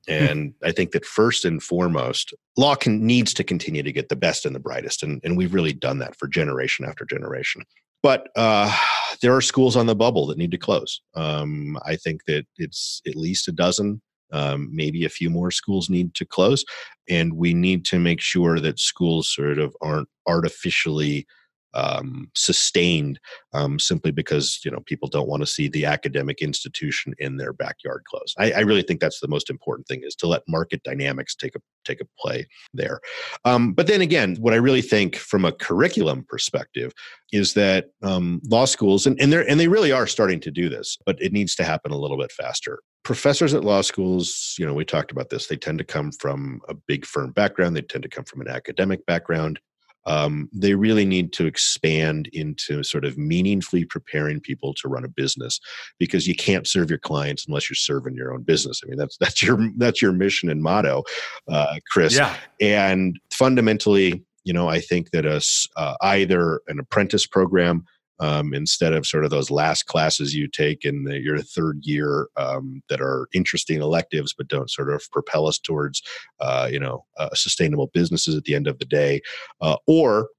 [0.07, 0.13] Hmm.
[0.13, 4.15] And I think that first and foremost, law can, needs to continue to get the
[4.15, 5.03] best and the brightest.
[5.03, 7.63] And, and we've really done that for generation after generation.
[8.01, 8.75] But uh,
[9.21, 11.01] there are schools on the bubble that need to close.
[11.15, 15.89] Um, I think that it's at least a dozen um, maybe a few more schools
[15.89, 16.65] need to close.
[17.09, 21.25] And we need to make sure that schools sort of aren't artificially
[21.77, 23.19] um, sustained
[23.53, 27.53] um, simply because you know people don't want to see the academic institution in their
[27.53, 28.33] backyard close.
[28.39, 31.55] I, I, really think that's the most important thing is to let market dynamics take
[31.55, 32.99] a take a play there.
[33.45, 36.93] Um, but then again, what I really think from a curriculum perspective
[37.31, 40.69] is that um, law schools and and they and they really are starting to do
[40.69, 44.65] this, but it needs to happen a little bit faster professors at law schools, you
[44.65, 47.81] know, we talked about this, they tend to come from a big firm background, they
[47.81, 49.61] tend to come from an academic background.
[50.08, 55.10] Um, they really need to expand into sort of meaningfully preparing people to run a
[55.10, 55.60] business
[56.00, 58.82] because you can't serve your clients unless you're serving your own business.
[58.84, 61.04] I mean, that's that's your that's your mission and motto,
[61.48, 62.15] uh, Chris.
[62.15, 62.36] Yeah.
[62.60, 65.41] And fundamentally, you know, I think that a,
[65.80, 67.86] uh, either an apprentice program
[68.19, 72.27] um, instead of sort of those last classes you take in the, your third year
[72.38, 76.01] um, that are interesting electives but don't sort of propel us towards
[76.39, 79.21] uh, you know uh, sustainable businesses at the end of the day
[79.62, 80.30] uh, or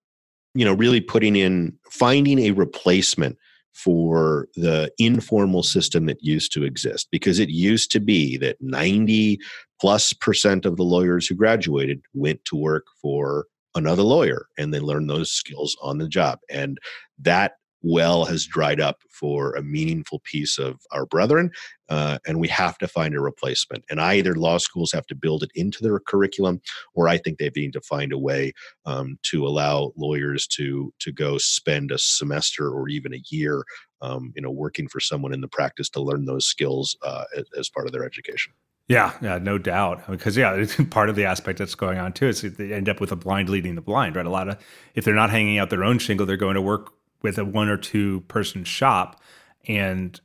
[0.55, 3.37] you know really putting in finding a replacement
[3.79, 7.07] for the informal system that used to exist.
[7.13, 9.39] Because it used to be that 90
[9.81, 14.81] plus percent of the lawyers who graduated went to work for another lawyer and they
[14.81, 16.41] learned those skills on the job.
[16.51, 16.79] And
[17.21, 21.51] that well has dried up for a meaningful piece of our brethren,
[21.89, 23.85] uh, and we have to find a replacement.
[23.91, 26.61] And either law schools have to build it into their curriculum,
[26.95, 28.53] or I think they need to find a way
[28.85, 33.65] um, to allow lawyers to to go spend a semester or even a year,
[34.03, 37.25] um, you know, working for someone in the practice to learn those skills uh,
[37.57, 38.53] as, part of their education.
[38.89, 40.07] Yeah, yeah, no doubt.
[40.09, 43.01] Because yeah, it's part of the aspect that's going on too is they end up
[43.01, 44.27] with a blind leading the blind, right?
[44.27, 44.59] A lot of
[44.95, 47.69] if they're not hanging out their own shingle, they're going to work with a one
[47.69, 49.21] or two person shop
[49.67, 50.21] and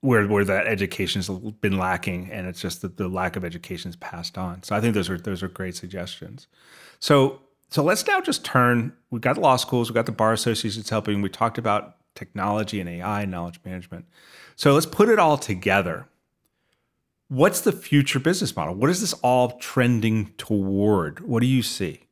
[0.00, 3.96] where where that education's been lacking and it's just that the lack of education is
[3.96, 4.62] passed on.
[4.62, 6.46] So I think those are those are great suggestions.
[7.00, 10.32] So so let's now just turn we've got the law schools, we've got the bar
[10.32, 11.20] associations helping.
[11.22, 14.06] We talked about technology and AI, and knowledge management.
[14.56, 16.06] So let's put it all together.
[17.28, 18.74] What's the future business model?
[18.74, 21.20] What is this all trending toward?
[21.20, 22.02] What do you see?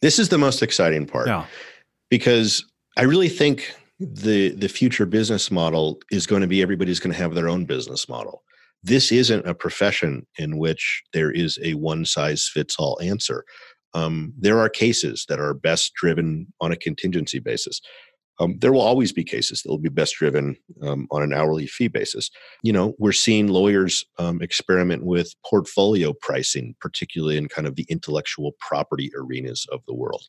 [0.00, 1.28] This is the most exciting part.
[1.28, 1.46] Yeah.
[2.08, 2.64] Because
[2.96, 7.18] I really think the the future business model is going to be everybody's going to
[7.18, 8.42] have their own business model.
[8.82, 13.44] This isn't a profession in which there is a one size fits all answer.
[13.94, 17.80] Um, there are cases that are best driven on a contingency basis.
[18.38, 21.66] Um, there will always be cases that will be best driven um, on an hourly
[21.66, 22.30] fee basis.
[22.62, 27.86] You know, we're seeing lawyers um, experiment with portfolio pricing, particularly in kind of the
[27.88, 30.24] intellectual property arenas of the world.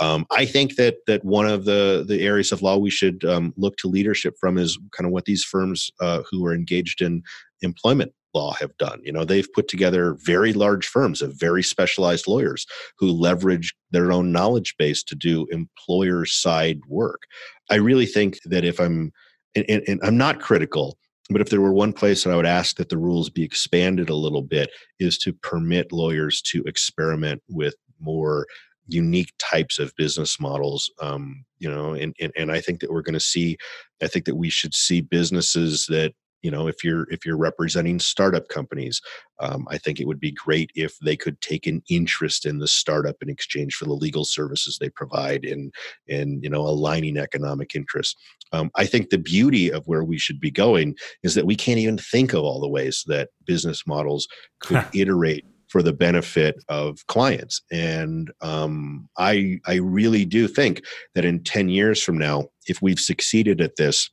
[0.00, 3.52] Um, I think that that one of the the areas of law we should um,
[3.56, 7.22] look to leadership from is kind of what these firms uh, who are engaged in
[7.62, 9.00] employment law have done.
[9.02, 12.66] You know, they've put together very large firms of very specialized lawyers
[12.98, 17.22] who leverage their own knowledge base to do employer side work.
[17.70, 19.12] I really think that if I'm,
[19.54, 20.96] and, and, I'm not critical,
[21.30, 24.08] but if there were one place that I would ask that the rules be expanded
[24.08, 28.46] a little bit, is to permit lawyers to experiment with more
[28.88, 33.02] unique types of business models um, you know and, and and i think that we're
[33.02, 33.56] going to see
[34.02, 37.98] i think that we should see businesses that you know if you're if you're representing
[37.98, 39.00] startup companies
[39.40, 42.68] um, i think it would be great if they could take an interest in the
[42.68, 45.70] startup in exchange for the legal services they provide in
[46.06, 48.16] in you know aligning economic interests.
[48.52, 51.78] Um, i think the beauty of where we should be going is that we can't
[51.78, 54.28] even think of all the ways that business models
[54.60, 57.62] could iterate for the benefit of clients.
[57.70, 60.82] And um, i i really do think
[61.14, 64.10] that in 10 years from now if we've succeeded at this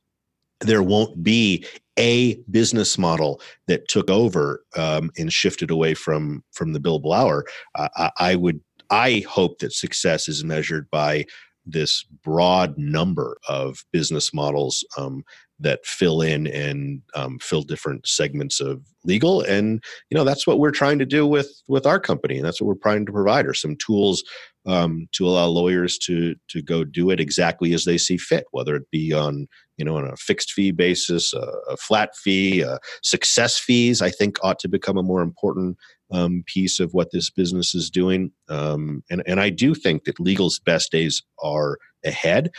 [0.60, 1.66] there won't be
[1.98, 7.44] a business model that took over um, and shifted away from from the billable hour.
[7.74, 11.26] Uh, I, I would I hope that success is measured by
[11.66, 15.22] this broad number of business models um,
[15.58, 20.58] that fill in and um, fill different segments of legal and you know that's what
[20.58, 23.46] we're trying to do with with our company and that's what we're trying to provide
[23.46, 24.22] are some tools
[24.66, 28.76] um, to allow lawyers to to go do it exactly as they see fit whether
[28.76, 29.46] it be on
[29.76, 32.64] you know on a fixed fee basis a, a flat fee
[33.02, 35.76] success fees i think ought to become a more important
[36.12, 38.32] um, piece of what this business is doing.
[38.48, 42.50] Um, and, and i do think that legal's best days are ahead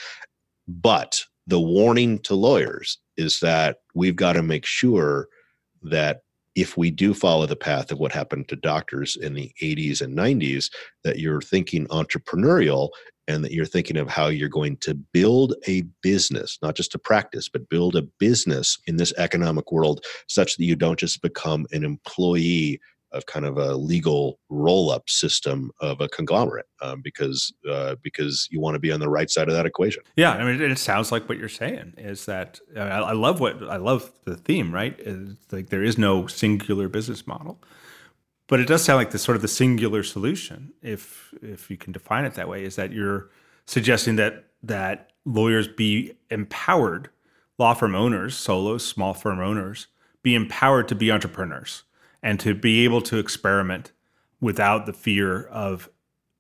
[0.68, 5.28] but the warning to lawyers is that we've got to make sure
[5.84, 6.22] that
[6.56, 10.18] if we do follow the path of what happened to doctors in the 80s and
[10.18, 10.70] 90s,
[11.04, 12.90] that you're thinking entrepreneurial
[13.28, 17.00] and that you're thinking of how you're going to build a business, not just a
[17.00, 21.66] practice, but build a business in this economic world such that you don't just become
[21.72, 22.80] an employee
[23.12, 28.60] of kind of a legal roll-up system of a conglomerate um, because uh, because you
[28.60, 30.04] want to be on the right side of that equation.
[30.16, 33.62] Yeah, I mean, it sounds like what you're saying is that uh, I, love what
[33.64, 34.74] I love the theme.
[34.74, 37.62] Right, it's like there is no singular business model,
[38.48, 41.92] but it does sound like the sort of the singular solution, if if you can
[41.92, 43.30] define it that way, is that you're
[43.66, 47.10] suggesting that that lawyers be empowered,
[47.58, 49.88] law firm owners, solos, small firm owners,
[50.24, 51.84] be empowered to be entrepreneurs
[52.24, 53.92] and to be able to experiment
[54.40, 55.90] without the fear of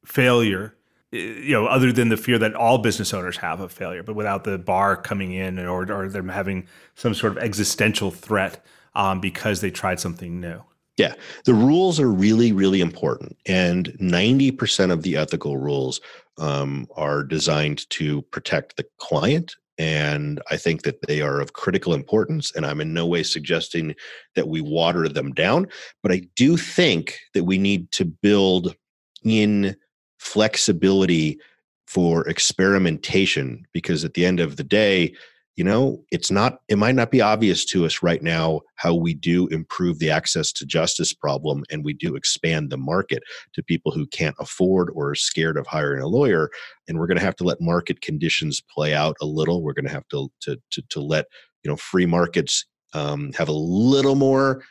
[0.05, 0.75] failure
[1.13, 4.15] eh, you know other than the fear that all business owners have of failure but
[4.15, 8.63] without the bar coming in or, or them having some sort of existential threat
[8.95, 10.61] um, because they tried something new.
[10.97, 11.13] Yeah.
[11.45, 16.01] The rules are really really important and 90% of the ethical rules
[16.37, 21.95] um, are designed to protect the client and I think that they are of critical
[21.95, 22.51] importance.
[22.55, 23.95] And I'm in no way suggesting
[24.35, 25.65] that we water them down,
[26.03, 28.75] but I do think that we need to build
[29.23, 29.75] in
[30.19, 31.39] flexibility
[31.87, 35.15] for experimentation because at the end of the day,
[35.61, 39.13] you know it's not it might not be obvious to us right now how we
[39.13, 43.21] do improve the access to justice problem and we do expand the market
[43.53, 46.49] to people who can't afford or are scared of hiring a lawyer.
[46.87, 49.61] And we're going to have to let market conditions play out a little.
[49.61, 51.27] We're going to have to to to, to let
[51.63, 54.63] you know free markets um, have a little more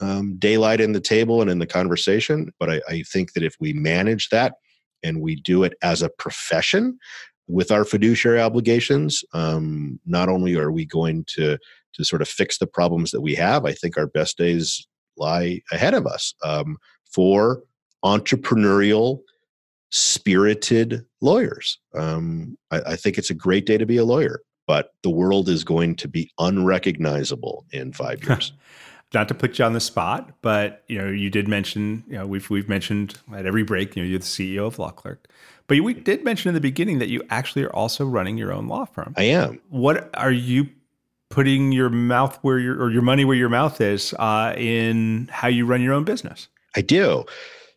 [0.00, 2.54] um, daylight in the table and in the conversation.
[2.58, 4.54] But I, I think that if we manage that
[5.02, 6.98] and we do it as a profession
[7.48, 11.58] with our fiduciary obligations, um, not only are we going to
[11.94, 14.86] to sort of fix the problems that we have, I think our best days
[15.16, 16.76] lie ahead of us um,
[17.10, 17.62] for
[18.04, 19.20] entrepreneurial,
[19.90, 21.78] spirited lawyers.
[21.94, 25.48] Um, I, I think it's a great day to be a lawyer, but the world
[25.48, 28.52] is going to be unrecognizable in five years.
[29.14, 32.26] not to put you on the spot, but you know, you did mention, you know,
[32.26, 35.28] we've we've mentioned at every break, you know, you're the CEO of Law Clerk.
[35.68, 38.66] But we did mention in the beginning that you actually are also running your own
[38.68, 39.14] law firm.
[39.16, 39.60] I am.
[39.68, 40.68] What are you
[41.30, 45.46] putting your mouth where your or your money where your mouth is uh, in how
[45.48, 46.48] you run your own business?
[46.74, 47.24] I do.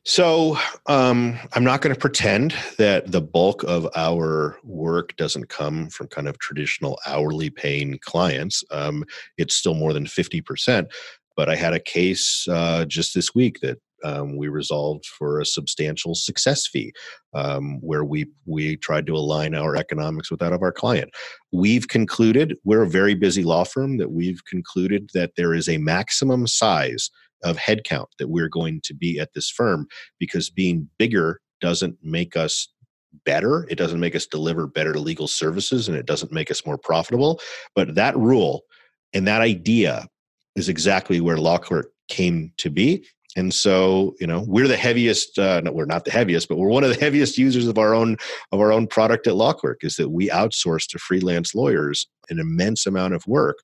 [0.04, 5.90] So um, I'm not going to pretend that the bulk of our work doesn't come
[5.90, 8.64] from kind of traditional hourly paying clients.
[8.72, 9.06] Um,
[9.38, 10.88] it's still more than 50%.
[11.36, 15.46] But I had a case uh, just this week that um, we resolved for a
[15.46, 16.94] substantial success fee
[17.34, 21.12] um, where we we tried to align our economics with that of our client.
[21.52, 25.78] We've concluded we're a very busy law firm that we've concluded that there is a
[25.78, 27.10] maximum size
[27.44, 29.88] of headcount that we're going to be at this firm
[30.20, 32.68] because being bigger doesn't make us
[33.26, 36.78] better it doesn't make us deliver better legal services and it doesn't make us more
[36.78, 37.40] profitable.
[37.76, 38.62] But that rule
[39.14, 40.08] and that idea
[40.56, 43.06] is exactly where law clerk came to be
[43.36, 46.70] and so you know we're the heaviest uh, no, we're not the heaviest but we're
[46.70, 48.18] one of the heaviest users of our own
[48.52, 52.86] of our own product at lawclerk is that we outsource to freelance lawyers an immense
[52.86, 53.58] amount of work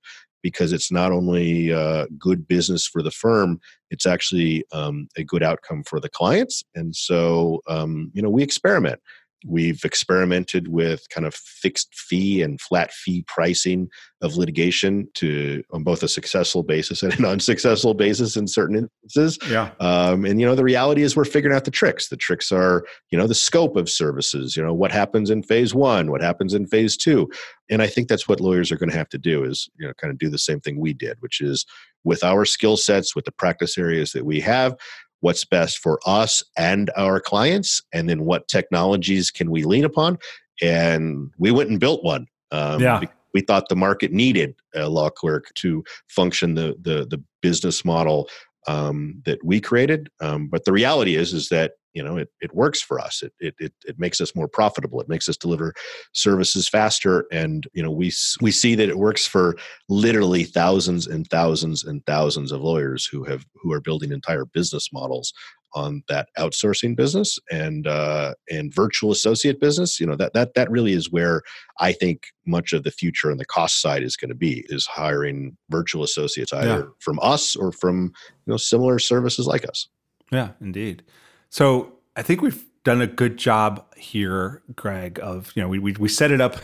[0.44, 3.60] because it's not only uh, good business for the firm
[3.90, 6.64] it's actually um, a good outcome for the clients.
[6.76, 9.00] And so um, you know we experiment
[9.46, 13.90] We've experimented with kind of fixed fee and flat fee pricing
[14.22, 19.38] of litigation to on both a successful basis and an unsuccessful basis in certain instances.
[19.50, 19.72] Yeah.
[19.80, 22.10] Um, and you know, the reality is we're figuring out the tricks.
[22.10, 24.58] The tricks are, you know, the scope of services.
[24.58, 27.30] You know, what happens in phase one, what happens in phase two,
[27.70, 29.94] and I think that's what lawyers are going to have to do is you know
[29.94, 31.66] kind of do the same thing we did, which is
[32.04, 34.76] with our skill sets, with the practice areas that we have,
[35.28, 40.18] what's best for us and our clients, and then what technologies can we lean upon.
[40.62, 42.28] And we went and built one.
[42.54, 43.02] Um, yeah.
[43.34, 48.30] we thought the market needed a law clerk to function the the, the business model
[48.68, 50.08] um, that we created.
[50.22, 53.24] Um, but the reality is, is that you know it, it works for us.
[53.24, 55.02] It, it it it makes us more profitable.
[55.02, 55.74] It makes us deliver
[56.14, 59.56] services faster, and you know we we see that it works for
[59.90, 64.90] literally thousands and thousands and thousands of lawyers who have who are building entire business
[64.94, 65.34] models
[65.74, 70.00] on that outsourcing business and uh, and virtual associate business.
[70.00, 71.42] You know that that that really is where
[71.80, 74.86] I think much of the future on the cost side is going to be is
[74.86, 76.86] hiring virtual associates either yeah.
[77.00, 78.12] from us or from
[78.46, 79.88] you know similar services like us.
[80.32, 81.04] Yeah, indeed.
[81.50, 85.20] So I think we've done a good job here, Greg.
[85.22, 86.58] Of you know we we, we set it up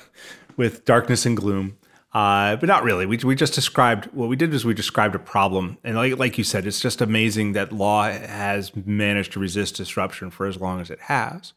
[0.57, 1.77] with darkness and gloom
[2.13, 3.07] uh, but not really.
[3.07, 6.37] We, we just described what we did is we described a problem, and like like
[6.37, 10.79] you said, it's just amazing that law has managed to resist disruption for as long
[10.79, 11.53] as it has.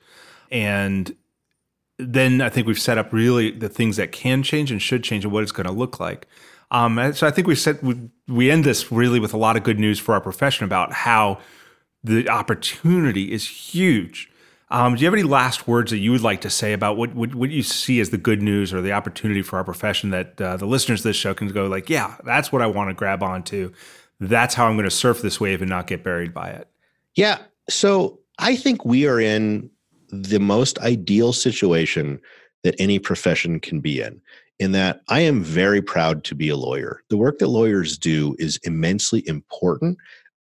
[0.51, 1.15] And
[1.99, 5.25] then I think we've set up really the things that can change and should change
[5.25, 6.27] and what it's going to look like.
[6.71, 9.63] Um, so I think we said we, we end this really with a lot of
[9.63, 11.39] good news for our profession about how
[12.07, 14.31] the opportunity is huge
[14.69, 17.15] um, do you have any last words that you would like to say about what,
[17.15, 20.41] what, what you see as the good news or the opportunity for our profession that
[20.41, 22.95] uh, the listeners of this show can go like, yeah, that's what I want to
[22.95, 23.73] grab onto.
[24.19, 26.69] That's how I'm going to surf this wave and not get buried by it.
[27.15, 27.39] Yeah.
[27.69, 29.71] So I think we are in
[30.09, 32.21] the most ideal situation
[32.65, 34.21] that any profession can be in.
[34.59, 37.03] In that I am very proud to be a lawyer.
[37.11, 39.99] The work that lawyers do is immensely important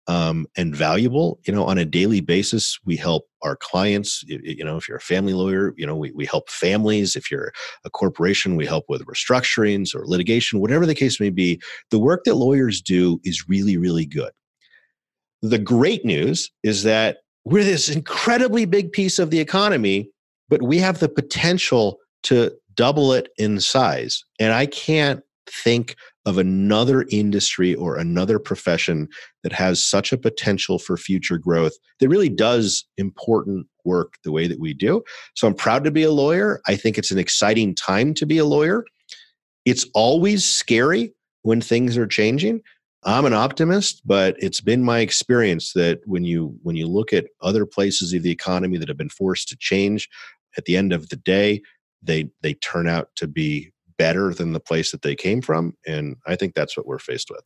[0.08, 1.40] um, and valuable.
[1.46, 4.24] You know, on a daily basis, we help our clients.
[4.28, 7.16] You know, if you're a family lawyer, you know, we, we help families.
[7.16, 7.52] If you're
[7.84, 11.62] a corporation, we help with restructurings or litigation, whatever the case may be.
[11.92, 14.32] The work that lawyers do is really, really good.
[15.42, 20.10] The great news is that we're this incredibly big piece of the economy,
[20.50, 24.24] but we have the potential to double it in size.
[24.40, 25.96] And I can't think
[26.26, 29.08] of another industry or another profession
[29.44, 34.48] that has such a potential for future growth that really does important work the way
[34.48, 35.04] that we do.
[35.36, 36.62] So I'm proud to be a lawyer.
[36.68, 38.84] I think it's an exciting time to be a lawyer.
[39.66, 41.14] It's always scary
[41.44, 42.62] when things are changing.
[43.04, 47.28] I'm an optimist, but it's been my experience that when you when you look at
[47.42, 50.10] other places of the economy that have been forced to change,
[50.58, 51.62] at the end of the day,
[52.02, 55.76] they they turn out to be better than the place that they came from.
[55.86, 57.42] And I think that's what we're faced with.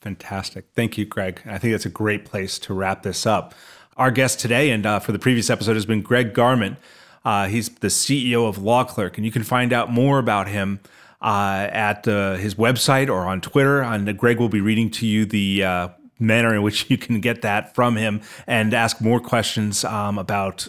[0.00, 0.66] Fantastic.
[0.74, 1.40] Thank you, Greg.
[1.46, 3.54] I think that's a great place to wrap this up.
[3.96, 6.76] Our guest today and uh, for the previous episode has been Greg Garman.
[7.24, 10.78] Uh, he's the CEO of Law Clerk, and you can find out more about him
[11.20, 13.82] uh, at his website or on Twitter.
[13.82, 17.42] And Greg will be reading to you the uh, manner in which you can get
[17.42, 20.68] that from him and ask more questions um, about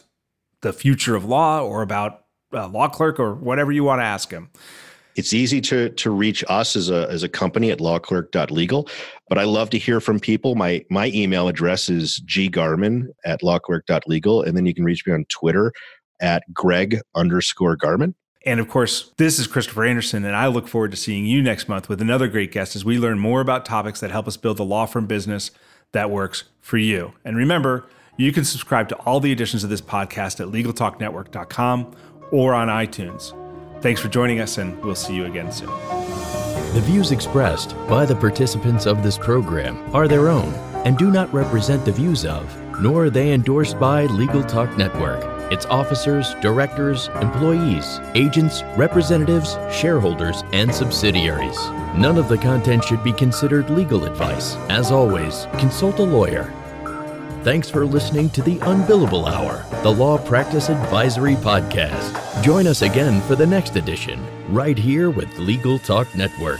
[0.61, 4.31] the future of law or about uh, Law Clerk or whatever you want to ask
[4.31, 4.49] him.
[5.15, 8.87] It's easy to to reach us as a as a company at lawclerk.legal,
[9.27, 10.55] but I love to hear from people.
[10.55, 15.25] My my email address is ggarman at lawclerk.legal, and then you can reach me on
[15.25, 15.73] Twitter
[16.21, 18.15] at greg underscore garman.
[18.45, 21.67] And of course, this is Christopher Anderson, and I look forward to seeing you next
[21.67, 24.59] month with another great guest as we learn more about topics that help us build
[24.59, 25.51] a law firm business
[25.91, 27.13] that works for you.
[27.25, 27.85] And remember,
[28.15, 31.95] you can subscribe to all the editions of this podcast at LegalTalkNetwork.com
[32.31, 33.48] or on iTunes.
[33.81, 35.69] Thanks for joining us, and we'll see you again soon.
[36.73, 40.53] The views expressed by the participants of this program are their own
[40.85, 42.43] and do not represent the views of,
[42.81, 50.43] nor are they endorsed by Legal Talk Network, its officers, directors, employees, agents, representatives, shareholders,
[50.51, 51.57] and subsidiaries.
[51.95, 54.55] None of the content should be considered legal advice.
[54.69, 56.53] As always, consult a lawyer
[57.43, 62.43] Thanks for listening to the Unbillable Hour, the Law Practice Advisory Podcast.
[62.43, 64.21] Join us again for the next edition,
[64.53, 66.59] right here with Legal Talk Network.